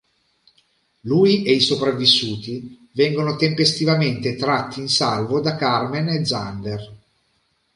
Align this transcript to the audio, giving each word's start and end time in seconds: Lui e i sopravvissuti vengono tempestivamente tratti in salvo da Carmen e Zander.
Lui 1.01 1.43
e 1.43 1.53
i 1.53 1.59
sopravvissuti 1.59 2.89
vengono 2.93 3.35
tempestivamente 3.35 4.35
tratti 4.35 4.79
in 4.79 4.89
salvo 4.89 5.39
da 5.41 5.55
Carmen 5.55 6.07
e 6.07 6.25
Zander. 6.25 6.97